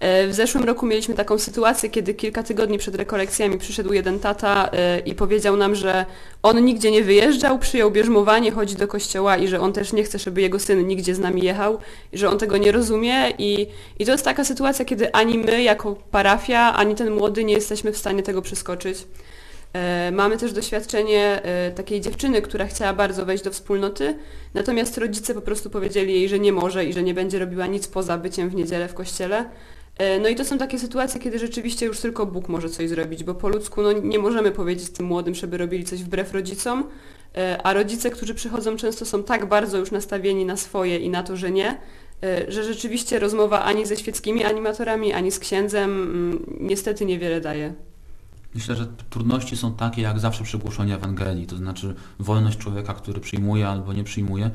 w 0.00 0.30
zeszłym 0.30 0.64
roku 0.64 0.86
mieliśmy 0.86 1.14
taką 1.14 1.38
sytuację, 1.38 1.90
kiedy 1.90 2.14
kilka 2.14 2.42
tygodni 2.42 2.78
przed 2.78 2.94
rekolekcjami 2.94 3.58
przyszedł 3.58 3.92
jeden 3.92 4.20
tata 4.20 4.70
e, 4.72 4.98
i 4.98 5.14
powiedział 5.14 5.56
nam, 5.56 5.74
że 5.74 6.06
on 6.42 6.64
nigdzie 6.64 6.90
nie 6.90 7.02
wyjeżdżał, 7.02 7.58
przyjął 7.58 7.90
bierzmowanie, 7.90 8.50
chodzi 8.50 8.76
do 8.76 8.88
kościoła 8.88 9.36
i 9.36 9.48
że 9.48 9.60
on 9.60 9.72
też 9.72 9.92
nie 9.92 10.04
chce, 10.04 10.18
żeby 10.18 10.40
jego 10.40 10.58
syn 10.58 10.86
nigdzie 10.86 11.14
z 11.14 11.18
nami 11.18 11.42
jechał, 11.42 11.78
i 12.12 12.18
że 12.18 12.28
on 12.28 12.38
tego 12.38 12.56
nie 12.56 12.72
rozumie 12.72 13.30
i, 13.38 13.66
i 13.98 14.06
to 14.06 14.12
jest 14.12 14.24
taka 14.24 14.44
sytuacja, 14.44 14.84
kiedy 14.84 15.12
ani 15.12 15.38
my 15.38 15.62
jako 15.62 15.96
parafia, 16.10 16.74
ani 16.74 16.94
ten 16.94 17.10
młody 17.10 17.44
nie 17.44 17.54
jesteśmy 17.54 17.92
w 17.92 17.96
stanie 17.96 18.22
tego 18.22 18.42
przeskoczyć. 18.42 18.98
E, 19.72 20.10
mamy 20.12 20.36
też 20.36 20.52
doświadczenie 20.52 21.42
takiej 21.76 22.00
dziewczyny, 22.00 22.42
która 22.42 22.66
chciała 22.66 22.92
bardzo 22.92 23.26
wejść 23.26 23.44
do 23.44 23.50
wspólnoty, 23.50 24.16
natomiast 24.54 24.98
rodzice 24.98 25.34
po 25.34 25.40
prostu 25.40 25.70
powiedzieli 25.70 26.12
jej, 26.14 26.28
że 26.28 26.38
nie 26.38 26.52
może 26.52 26.84
i 26.84 26.92
że 26.92 27.02
nie 27.02 27.14
będzie 27.14 27.38
robiła 27.38 27.66
nic 27.66 27.88
poza 27.88 28.18
byciem 28.18 28.48
w 28.50 28.54
niedzielę 28.54 28.88
w 28.88 28.94
kościele. 28.94 29.44
E, 29.98 30.18
no 30.18 30.28
i 30.28 30.34
to 30.34 30.44
są 30.44 30.58
takie 30.58 30.78
sytuacje, 30.78 31.20
kiedy 31.20 31.38
rzeczywiście 31.38 31.86
już 31.86 32.00
tylko 32.00 32.26
Bóg 32.26 32.48
może 32.48 32.68
coś 32.68 32.88
zrobić, 32.88 33.24
bo 33.24 33.34
po 33.34 33.48
ludzku 33.48 33.82
no, 33.82 33.92
nie 33.92 34.18
możemy 34.18 34.52
powiedzieć 34.52 34.90
tym 34.90 35.06
młodym, 35.06 35.34
żeby 35.34 35.58
robili 35.58 35.84
coś 35.84 36.02
wbrew 36.02 36.32
rodzicom, 36.32 36.84
e, 37.36 37.62
a 37.62 37.72
rodzice, 37.72 38.10
którzy 38.10 38.34
przychodzą 38.34 38.76
często 38.76 39.04
są 39.04 39.22
tak 39.22 39.48
bardzo 39.48 39.78
już 39.78 39.90
nastawieni 39.90 40.44
na 40.44 40.56
swoje 40.56 40.98
i 40.98 41.10
na 41.10 41.22
to, 41.22 41.36
że 41.36 41.50
nie, 41.50 41.78
e, 42.22 42.52
że 42.52 42.64
rzeczywiście 42.64 43.18
rozmowa 43.18 43.62
ani 43.62 43.86
ze 43.86 43.96
świeckimi 43.96 44.44
animatorami, 44.44 45.12
ani 45.12 45.30
z 45.30 45.38
księdzem 45.38 45.90
mm, 45.90 46.56
niestety 46.60 47.06
niewiele 47.06 47.40
daje. 47.40 47.74
Myślę, 48.54 48.76
że 48.76 48.86
trudności 49.10 49.56
są 49.56 49.74
takie 49.74 50.02
jak 50.02 50.18
zawsze 50.18 50.44
przy 50.44 50.58
głoszeniu 50.58 50.94
Ewangelii, 50.94 51.46
to 51.46 51.56
znaczy 51.56 51.94
wolność 52.18 52.58
człowieka, 52.58 52.94
który 52.94 53.20
przyjmuje 53.20 53.68
albo 53.68 53.92
nie 53.92 54.04
przyjmuje. 54.04 54.50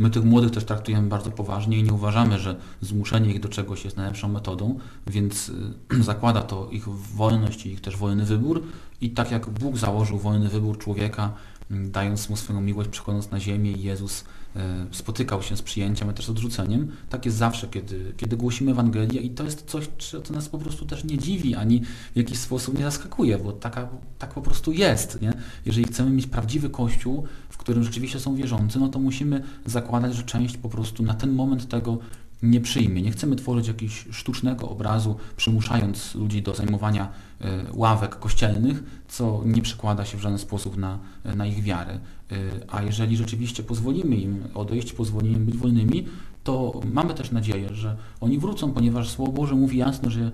My 0.00 0.10
tych 0.10 0.24
młodych 0.24 0.50
też 0.50 0.64
traktujemy 0.64 1.08
bardzo 1.08 1.30
poważnie 1.30 1.78
i 1.78 1.82
nie 1.82 1.92
uważamy, 1.92 2.38
że 2.38 2.56
zmuszenie 2.80 3.30
ich 3.30 3.40
do 3.40 3.48
czegoś 3.48 3.84
jest 3.84 3.96
najlepszą 3.96 4.28
metodą, 4.28 4.78
więc 5.06 5.48
y, 5.48 6.02
zakłada 6.02 6.42
to 6.42 6.68
ich 6.70 6.88
wolność 6.88 7.66
i 7.66 7.72
ich 7.72 7.80
też 7.80 7.96
wolny 7.96 8.24
wybór. 8.24 8.62
I 9.00 9.10
tak 9.10 9.30
jak 9.30 9.50
Bóg 9.50 9.76
założył 9.76 10.18
wolny 10.18 10.48
wybór 10.48 10.78
człowieka, 10.78 11.32
dając 11.70 12.28
mu 12.28 12.36
swoją 12.36 12.60
miłość, 12.60 12.88
przychodząc 12.88 13.30
na 13.30 13.40
ziemię 13.40 13.72
i 13.72 13.82
Jezus 13.82 14.24
E, 14.56 14.86
spotykał 14.90 15.42
się 15.42 15.56
z 15.56 15.62
przyjęciem, 15.62 16.08
a 16.08 16.12
też 16.12 16.26
z 16.26 16.30
odrzuceniem. 16.30 16.88
Tak 17.08 17.24
jest 17.26 17.36
zawsze, 17.36 17.68
kiedy, 17.68 18.12
kiedy 18.16 18.36
głosimy 18.36 18.70
Ewangelię 18.70 19.20
i 19.20 19.30
to 19.30 19.44
jest 19.44 19.66
coś, 19.66 19.88
co 20.24 20.34
nas 20.34 20.48
po 20.48 20.58
prostu 20.58 20.86
też 20.86 21.04
nie 21.04 21.18
dziwi, 21.18 21.54
ani 21.54 21.80
w 22.14 22.16
jakiś 22.16 22.38
sposób 22.38 22.78
nie 22.78 22.84
zaskakuje, 22.84 23.38
bo 23.38 23.52
taka, 23.52 23.88
tak 24.18 24.34
po 24.34 24.42
prostu 24.42 24.72
jest. 24.72 25.22
Nie? 25.22 25.32
Jeżeli 25.66 25.86
chcemy 25.86 26.10
mieć 26.10 26.26
prawdziwy 26.26 26.70
Kościół, 26.70 27.24
w 27.48 27.56
którym 27.56 27.84
rzeczywiście 27.84 28.20
są 28.20 28.34
wierzący, 28.34 28.78
no 28.78 28.88
to 28.88 28.98
musimy 28.98 29.42
zakładać, 29.66 30.14
że 30.14 30.22
część 30.22 30.56
po 30.56 30.68
prostu 30.68 31.02
na 31.02 31.14
ten 31.14 31.32
moment 31.32 31.68
tego 31.68 31.98
nie 32.42 32.60
przyjmie. 32.60 33.02
Nie 33.02 33.10
chcemy 33.10 33.36
tworzyć 33.36 33.68
jakiegoś 33.68 34.04
sztucznego 34.10 34.68
obrazu, 34.68 35.16
przymuszając 35.36 36.14
ludzi 36.14 36.42
do 36.42 36.54
zajmowania 36.54 37.08
e, 37.40 37.64
ławek 37.72 38.18
kościelnych, 38.18 38.82
co 39.08 39.42
nie 39.44 39.62
przekłada 39.62 40.04
się 40.04 40.18
w 40.18 40.20
żaden 40.20 40.38
sposób 40.38 40.76
na, 40.76 40.98
na 41.36 41.46
ich 41.46 41.62
wiarę. 41.62 41.98
E, 42.32 42.36
a 42.68 42.82
jeżeli 42.82 43.16
rzeczywiście 43.16 43.62
pozwolimy 43.62 44.16
im 44.16 44.44
odejść, 44.54 44.92
pozwolimy 44.92 45.36
im 45.36 45.46
być 45.46 45.56
wolnymi, 45.56 46.06
to 46.44 46.80
mamy 46.92 47.14
też 47.14 47.30
nadzieję, 47.30 47.74
że 47.74 47.96
oni 48.20 48.38
wrócą, 48.38 48.72
ponieważ 48.72 49.08
Słowo 49.08 49.32
Boże 49.32 49.54
mówi 49.54 49.78
jasno, 49.78 50.10
że 50.10 50.20
e, 50.20 50.30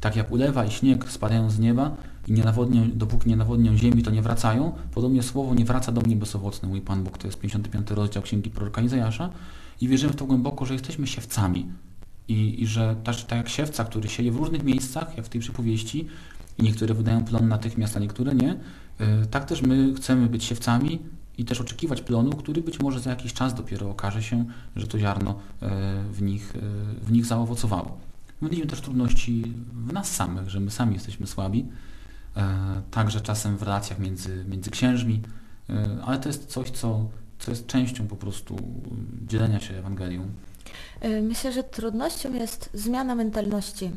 tak 0.00 0.16
jak 0.16 0.32
ulewa 0.32 0.64
i 0.64 0.70
śnieg 0.70 1.10
spadają 1.10 1.50
z 1.50 1.58
nieba 1.58 1.96
i 2.28 2.32
nie 2.32 2.44
nawodnią, 2.44 2.90
dopóki 2.94 3.28
nie 3.28 3.36
nawodnią 3.36 3.76
ziemi, 3.76 4.02
to 4.02 4.10
nie 4.10 4.22
wracają, 4.22 4.72
podobnie 4.94 5.22
Słowo 5.22 5.54
nie 5.54 5.64
wraca 5.64 5.92
do 5.92 6.00
mnie 6.00 6.16
bezowocne, 6.16 6.68
mój 6.68 6.80
Pan 6.80 7.04
Bóg, 7.04 7.18
to 7.18 7.28
jest 7.28 7.40
55 7.40 7.90
rozdział 7.90 8.22
Księgi 8.22 8.50
Proroka 8.50 8.82
Izajasza, 8.82 9.30
i 9.80 9.88
wierzymy 9.88 10.12
w 10.12 10.16
to 10.16 10.26
głęboko, 10.26 10.66
że 10.66 10.72
jesteśmy 10.72 11.06
siewcami 11.06 11.68
i, 12.28 12.62
i 12.62 12.66
że 12.66 12.96
tak, 13.04 13.16
tak 13.16 13.38
jak 13.38 13.48
siewca, 13.48 13.84
który 13.84 14.08
sieje 14.08 14.32
w 14.32 14.36
różnych 14.36 14.62
miejscach, 14.62 15.16
jak 15.16 15.26
w 15.26 15.28
tej 15.28 15.40
przypowieści, 15.40 16.08
i 16.58 16.62
niektóre 16.62 16.94
wydają 16.94 17.24
plon 17.24 17.48
natychmiast, 17.48 17.96
a 17.96 18.00
niektóre 18.00 18.34
nie, 18.34 18.56
e, 18.98 19.26
tak 19.26 19.44
też 19.44 19.62
my 19.62 19.94
chcemy 19.94 20.26
być 20.26 20.44
siewcami 20.44 20.98
i 21.38 21.44
też 21.44 21.60
oczekiwać 21.60 22.02
plonu, 22.02 22.30
który 22.32 22.62
być 22.62 22.80
może 22.80 23.00
za 23.00 23.10
jakiś 23.10 23.32
czas 23.32 23.54
dopiero 23.54 23.90
okaże 23.90 24.22
się, 24.22 24.44
że 24.76 24.86
to 24.86 24.98
ziarno 24.98 25.30
e, 25.30 25.68
w 26.12 26.22
nich, 26.22 26.56
e, 26.56 26.60
w 27.04 27.12
nich 27.12 27.26
zaowocowało. 27.26 27.98
My 28.40 28.48
widzimy 28.48 28.68
też 28.68 28.80
trudności 28.80 29.54
w 29.86 29.92
nas 29.92 30.10
samych, 30.14 30.50
że 30.50 30.60
my 30.60 30.70
sami 30.70 30.94
jesteśmy 30.94 31.26
słabi, 31.26 31.66
także 32.90 33.20
czasem 33.20 33.56
w 33.56 33.62
relacjach 33.62 33.98
między, 33.98 34.44
między 34.48 34.70
księżmi, 34.70 35.22
ale 36.04 36.18
to 36.18 36.28
jest 36.28 36.46
coś, 36.46 36.70
co 36.70 37.08
co 37.44 37.50
jest 37.50 37.66
częścią 37.66 38.06
po 38.06 38.16
prostu 38.16 38.56
dzielenia 39.26 39.60
się 39.60 39.74
Ewangelią? 39.74 40.26
E, 41.00 41.22
myślę, 41.22 41.52
że 41.52 41.64
trudnością 41.64 42.32
jest 42.32 42.70
zmiana 42.74 43.14
mentalności 43.14 43.90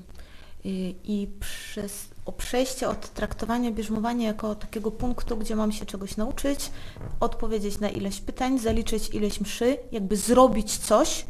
i 1.03 1.27
przez, 1.39 2.07
o 2.25 2.31
przejście 2.31 2.89
od 2.89 3.13
traktowania 3.13 3.71
bierzmowania 3.71 4.27
jako 4.27 4.55
takiego 4.55 4.91
punktu, 4.91 5.37
gdzie 5.37 5.55
mam 5.55 5.71
się 5.71 5.85
czegoś 5.85 6.17
nauczyć, 6.17 6.71
odpowiedzieć 7.19 7.79
na 7.79 7.89
ileś 7.89 8.19
pytań, 8.19 8.59
zaliczyć 8.59 9.09
ileś 9.09 9.41
mszy, 9.41 9.77
jakby 9.91 10.17
zrobić 10.17 10.77
coś, 10.77 11.25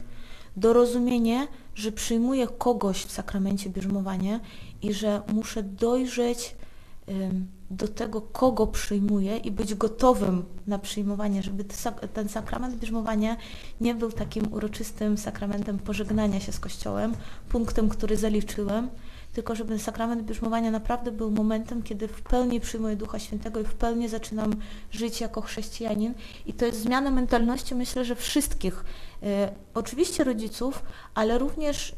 do 0.58 0.74
rozumienia, 0.74 1.48
że 1.76 1.92
przyjmuję 1.92 2.48
kogoś 2.48 3.04
w 3.04 3.12
sakramencie 3.12 3.70
bierzmowania 3.70 4.40
i 4.82 4.94
że 4.94 5.22
muszę 5.34 5.64
dojrzeć 5.64 6.56
do 7.72 7.88
tego, 7.88 8.22
kogo 8.22 8.68
przyjmuję 8.68 9.38
i 9.38 9.52
być 9.52 9.76
gotowym 9.76 10.46
na 10.68 10.80
przyjmowanie, 10.80 11.44
żeby 11.44 11.66
ten 12.14 12.30
sakrament 12.30 12.76
bierzmowania 12.76 13.38
nie 13.82 13.96
był 13.96 14.12
takim 14.12 14.54
uroczystym 14.54 15.18
sakramentem 15.18 15.80
pożegnania 15.80 16.40
się 16.40 16.52
z 16.52 16.60
Kościołem, 16.60 17.14
punktem, 17.50 17.90
który 17.90 18.18
zaliczyłem, 18.18 18.90
tylko 19.34 19.56
żeby 19.56 19.80
sakrament 19.80 20.24
bierzmowania 20.24 20.72
naprawdę 20.72 21.12
był 21.12 21.32
momentem, 21.32 21.84
kiedy 21.84 22.08
w 22.08 22.22
pełni 22.22 22.60
przyjmuję 22.60 22.96
Ducha 22.96 23.20
Świętego 23.20 23.60
i 23.60 23.64
w 23.64 23.74
pełni 23.74 24.10
zaczynam 24.10 24.56
żyć 24.92 25.22
jako 25.22 25.42
chrześcijanin. 25.42 26.14
I 26.46 26.54
to 26.54 26.66
jest 26.66 26.82
zmiana 26.82 27.12
mentalności, 27.12 27.76
myślę, 27.76 28.06
że 28.06 28.16
wszystkich, 28.16 28.86
oczywiście 29.74 30.24
rodziców, 30.24 30.84
ale 31.14 31.38
również 31.38 31.92
e, 31.92 31.94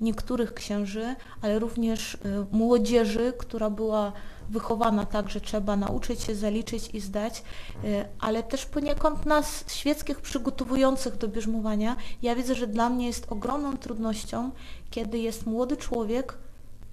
niektórych 0.00 0.54
księży, 0.54 1.14
ale 1.42 1.58
również 1.58 2.14
e, 2.14 2.18
młodzieży, 2.52 3.32
która 3.38 3.70
była 3.70 4.12
wychowana 4.48 5.06
tak, 5.06 5.30
że 5.30 5.40
trzeba 5.40 5.76
nauczyć 5.76 6.20
się, 6.20 6.34
zaliczyć 6.34 6.90
i 6.94 7.00
zdać, 7.00 7.42
ale 8.20 8.42
też 8.42 8.66
poniekąd 8.66 9.26
nas 9.26 9.64
świeckich 9.74 10.20
przygotowujących 10.20 11.16
do 11.16 11.28
bierzmowania. 11.28 11.96
Ja 12.22 12.34
widzę, 12.34 12.54
że 12.54 12.66
dla 12.66 12.90
mnie 12.90 13.06
jest 13.06 13.32
ogromną 13.32 13.76
trudnością, 13.76 14.50
kiedy 14.90 15.18
jest 15.18 15.46
młody 15.46 15.76
człowiek, 15.76 16.38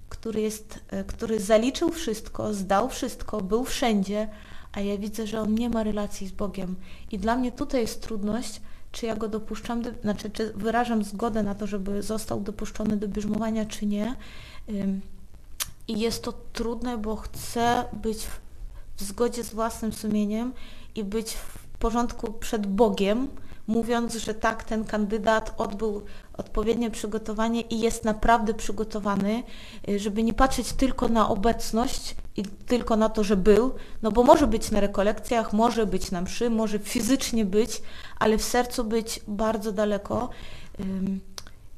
który, 0.08 0.40
jest, 0.40 0.80
e, 0.88 1.04
który 1.04 1.40
zaliczył 1.40 1.90
wszystko, 1.90 2.54
zdał 2.54 2.88
wszystko, 2.88 3.40
był 3.40 3.64
wszędzie, 3.64 4.28
a 4.72 4.80
ja 4.80 4.98
widzę, 4.98 5.26
że 5.26 5.40
on 5.40 5.54
nie 5.54 5.70
ma 5.70 5.82
relacji 5.82 6.26
z 6.26 6.32
Bogiem. 6.32 6.76
I 7.10 7.18
dla 7.18 7.36
mnie 7.36 7.52
tutaj 7.52 7.80
jest 7.80 8.02
trudność, 8.02 8.60
czy 8.96 9.06
ja 9.06 9.16
go 9.16 9.28
dopuszczam, 9.28 9.82
do, 9.82 9.90
znaczy 10.02 10.30
czy 10.30 10.52
wyrażam 10.52 11.04
zgodę 11.04 11.42
na 11.42 11.54
to, 11.54 11.66
żeby 11.66 12.02
został 12.02 12.40
dopuszczony 12.40 12.96
do 12.96 13.08
bierzmowania, 13.08 13.66
czy 13.66 13.86
nie. 13.86 14.16
I 15.88 16.00
jest 16.00 16.22
to 16.22 16.32
trudne, 16.52 16.98
bo 16.98 17.16
chcę 17.16 17.84
być 17.92 18.26
w 18.96 19.02
zgodzie 19.02 19.44
z 19.44 19.54
własnym 19.54 19.92
sumieniem 19.92 20.52
i 20.94 21.04
być 21.04 21.32
w 21.32 21.78
porządku 21.78 22.32
przed 22.32 22.66
Bogiem, 22.66 23.28
mówiąc, 23.66 24.14
że 24.14 24.34
tak, 24.34 24.64
ten 24.64 24.84
kandydat 24.84 25.54
odbył 25.58 26.02
odpowiednie 26.32 26.90
przygotowanie 26.90 27.60
i 27.60 27.80
jest 27.80 28.04
naprawdę 28.04 28.54
przygotowany, 28.54 29.42
y, 29.88 29.98
żeby 29.98 30.22
nie 30.22 30.32
patrzeć 30.32 30.72
tylko 30.72 31.08
na 31.08 31.28
obecność 31.28 32.16
i 32.36 32.42
tylko 32.42 32.96
na 32.96 33.08
to, 33.08 33.24
że 33.24 33.36
był, 33.36 33.74
no 34.02 34.12
bo 34.12 34.22
może 34.22 34.46
być 34.46 34.70
na 34.70 34.80
rekolekcjach, 34.80 35.52
może 35.52 35.86
być 35.86 36.10
na 36.10 36.20
mszy, 36.20 36.50
może 36.50 36.78
fizycznie 36.78 37.44
być, 37.44 37.82
ale 38.18 38.38
w 38.38 38.44
sercu 38.44 38.84
być 38.84 39.20
bardzo 39.28 39.72
daleko. 39.72 40.28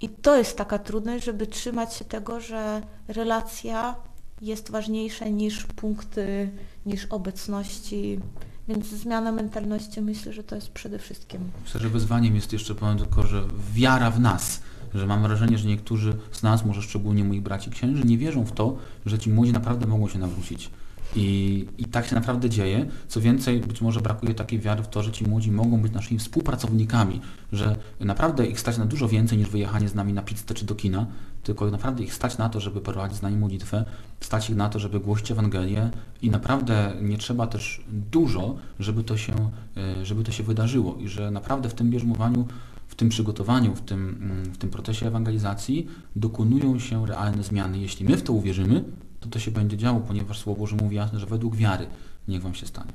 I 0.01 0.09
to 0.09 0.37
jest 0.37 0.57
taka 0.57 0.79
trudność, 0.79 1.25
żeby 1.25 1.47
trzymać 1.47 1.95
się 1.95 2.05
tego, 2.05 2.41
że 2.41 2.83
relacja 3.09 3.95
jest 4.41 4.71
ważniejsza 4.71 5.29
niż 5.29 5.67
punkty, 5.67 6.51
niż 6.87 7.05
obecności 7.05 8.21
więc 8.69 8.87
zmiana 8.87 9.33
mentalności 9.33 10.01
myślę, 10.01 10.33
że 10.33 10.43
to 10.45 10.55
jest 10.55 10.69
przede 10.69 10.99
wszystkim. 10.99 11.41
Myślę, 11.65 11.81
że 11.81 11.89
wyzwaniem 11.89 12.35
jest 12.35 12.53
jeszcze, 12.53 12.75
powiem 12.75 12.99
tylko, 12.99 13.27
że 13.27 13.43
wiara 13.75 14.11
w 14.11 14.21
nas, 14.21 14.61
że 14.95 15.07
mam 15.07 15.23
wrażenie, 15.23 15.59
że 15.59 15.69
niektórzy 15.69 16.17
z 16.33 16.43
nas, 16.43 16.65
może 16.65 16.83
szczególnie 16.83 17.25
moi 17.25 17.41
braci 17.41 17.71
księży, 17.71 18.05
nie 18.05 18.19
wierzą 18.19 18.45
w 18.45 18.53
to, 18.53 18.77
że 19.07 19.19
ci 19.19 19.31
młodzi 19.31 19.53
naprawdę 19.53 19.87
mogą 19.87 20.09
się 20.09 20.19
nawrócić. 20.19 20.71
I, 21.17 21.67
I 21.79 21.85
tak 21.85 22.07
się 22.07 22.15
naprawdę 22.15 22.51
dzieje. 22.51 22.87
Co 23.09 23.21
więcej, 23.21 23.61
być 23.61 23.81
może 23.81 24.01
brakuje 24.01 24.35
takiej 24.35 24.59
wiary 24.59 24.83
w 24.83 24.89
to, 24.89 25.03
że 25.03 25.13
ci 25.13 25.29
młodzi 25.29 25.53
mogą 25.53 25.83
być 25.83 25.93
naszymi 25.93 26.21
współpracownikami, 26.21 27.21
że 27.53 27.77
naprawdę 28.01 28.47
ich 28.47 28.61
stać 28.61 28.79
na 28.79 28.87
dużo 28.87 29.09
więcej 29.09 29.39
niż 29.39 29.49
wyjechanie 29.49 29.89
z 29.89 29.95
nami 29.95 30.13
na 30.13 30.23
pizzę 30.23 30.55
czy 30.55 30.65
do 30.65 30.75
kina, 30.75 31.07
tylko 31.43 31.71
naprawdę 31.71 32.03
ich 32.03 32.15
stać 32.15 32.39
na 32.39 32.49
to, 32.49 32.61
żeby 32.61 32.81
prowadzić 32.81 33.19
z 33.19 33.23
nami 33.23 33.37
modlitwę, 33.37 33.85
stać 34.21 34.51
ich 34.51 34.57
na 34.57 34.69
to, 34.69 34.79
żeby 34.79 35.01
głosić 35.01 35.31
Ewangelię 35.31 35.91
i 36.23 36.31
naprawdę 36.31 36.93
nie 37.03 37.19
trzeba 37.19 37.47
też 37.47 37.85
dużo, 38.13 38.57
żeby 38.79 39.05
to 39.05 39.17
się, 39.17 39.35
e, 39.77 40.07
żeby 40.07 40.25
to 40.25 40.33
się 40.33 40.43
wydarzyło 40.43 40.97
i 40.97 41.09
że 41.09 41.31
naprawdę 41.31 41.69
w 41.69 41.75
tym 41.75 41.91
bierzmowaniu, 41.91 42.47
w 42.89 42.95
tym 42.95 43.09
przygotowaniu, 43.09 43.75
w 43.75 43.81
tym, 43.81 44.19
mm, 44.23 44.45
w 44.45 44.59
tym 44.59 44.71
procesie 44.71 45.07
ewangelizacji 45.07 45.87
dokonują 46.17 46.79
się 46.79 47.07
realne 47.07 47.43
zmiany. 47.43 47.79
Jeśli 47.79 48.07
my 48.07 48.17
w 48.17 48.23
to 48.23 48.33
uwierzymy, 48.33 48.85
to 49.21 49.29
to 49.29 49.39
się 49.39 49.51
będzie 49.51 49.77
działo, 49.77 50.01
ponieważ 50.01 50.39
Słowo 50.39 50.61
Boże 50.61 50.77
mówi 50.77 50.97
jasno, 50.97 51.19
że 51.19 51.27
według 51.27 51.57
wiary 51.57 51.87
niech 52.29 52.43
Wam 52.43 52.55
się 52.55 52.67
stanie. 52.67 52.93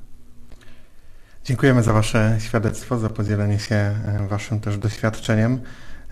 Dziękujemy 1.46 1.84
za 1.84 1.94
Wasze 1.94 2.38
świadectwo, 2.39 3.00
za 3.00 3.10
podzielenie 3.10 3.60
się 3.60 3.75
e, 3.75 4.27
Waszym 4.30 4.60
też 4.60 4.77
doświadczeniem. 4.77 5.60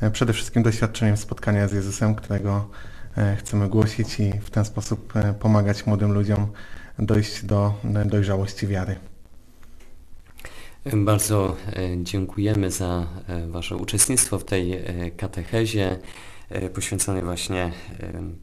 E, 0.01 0.12
przede 0.12 0.34
wszystkim 0.34 0.63
doświadczeniem 0.63 1.18
spotkania 1.18 1.68
z 1.68 1.72
Jezusem, 1.74 2.15
którego 2.15 2.70
e, 3.18 3.36
chcemy 3.36 3.70
głosić 3.70 4.20
i 4.20 4.32
w 4.32 4.50
ten 4.50 4.65
sposób 4.65 5.13
pomagać 5.39 5.86
młodym 5.86 6.12
ludziom 6.12 6.48
dojść 7.00 7.46
do 7.46 7.74
dojrzałości 8.06 8.68
wiary. 8.68 8.96
Bardzo 10.94 11.56
dziękujemy 12.03 12.72
za 12.72 13.08
Wasze 13.48 13.75
uczestnictwo 13.75 14.39
w 14.39 14.44
tej 14.44 14.84
katechezie. 15.18 16.00
E, 16.51 16.70
poświęcony 16.70 17.22
właśnie 17.22 17.63
e, 17.63 17.72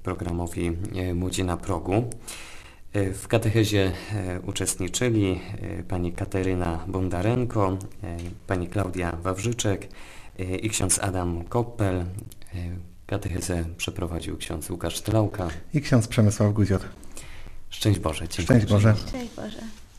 programowi 0.02 0.72
e, 0.94 1.14
Młodzi 1.14 1.44
na 1.44 1.56
progu. 1.56 2.10
W 2.94 3.28
katechezie 3.28 3.92
uczestniczyli 4.46 5.40
pani 5.88 6.12
Kateryna 6.12 6.84
Bondarenko, 6.86 7.78
pani 8.46 8.68
Klaudia 8.68 9.12
Wawrzyczek 9.22 9.88
i 10.62 10.70
ksiądz 10.70 10.98
Adam 10.98 11.44
Koppel. 11.44 12.04
Katechezę 13.06 13.64
przeprowadził 13.76 14.36
ksiądz 14.36 14.70
Łukasz 14.70 15.00
Tlałka 15.00 15.48
i 15.74 15.80
ksiądz 15.80 16.08
Przemysław 16.08 16.52
Guzior. 16.52 16.80
Szczęść 17.70 18.00
Boże. 18.00 18.26
Szczęść 18.30 18.66
Boże. 18.66 18.94
Szczęść 19.08 19.34
Boże. 19.36 19.60